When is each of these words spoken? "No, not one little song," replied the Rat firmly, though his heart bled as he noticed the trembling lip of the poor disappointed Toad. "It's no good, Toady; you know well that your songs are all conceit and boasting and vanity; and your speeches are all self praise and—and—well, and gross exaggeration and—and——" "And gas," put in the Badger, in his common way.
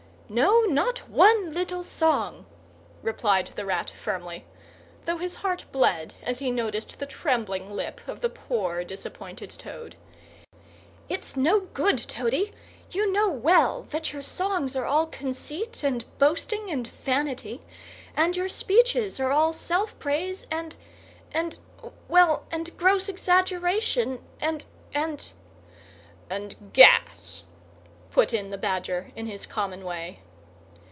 "No, 0.33 0.61
not 0.61 0.99
one 1.09 1.51
little 1.53 1.83
song," 1.83 2.45
replied 3.01 3.47
the 3.47 3.65
Rat 3.65 3.89
firmly, 3.89 4.45
though 5.03 5.17
his 5.17 5.35
heart 5.35 5.65
bled 5.73 6.13
as 6.23 6.39
he 6.39 6.51
noticed 6.51 6.97
the 6.99 7.05
trembling 7.05 7.69
lip 7.69 7.99
of 8.07 8.21
the 8.21 8.29
poor 8.29 8.85
disappointed 8.85 9.49
Toad. 9.49 9.97
"It's 11.09 11.35
no 11.35 11.59
good, 11.59 11.97
Toady; 11.97 12.53
you 12.91 13.11
know 13.11 13.27
well 13.29 13.87
that 13.89 14.13
your 14.13 14.21
songs 14.21 14.73
are 14.73 14.85
all 14.85 15.05
conceit 15.05 15.83
and 15.83 16.05
boasting 16.17 16.69
and 16.71 16.87
vanity; 16.87 17.59
and 18.15 18.37
your 18.37 18.47
speeches 18.47 19.19
are 19.19 19.33
all 19.33 19.51
self 19.51 19.99
praise 19.99 20.47
and—and—well, 20.49 22.45
and 22.49 22.77
gross 22.77 23.09
exaggeration 23.09 24.23
and—and——" 24.39 25.31
"And 26.29 26.71
gas," 26.71 27.43
put 28.11 28.33
in 28.33 28.49
the 28.49 28.57
Badger, 28.57 29.09
in 29.15 29.25
his 29.25 29.45
common 29.45 29.85
way. 29.85 30.19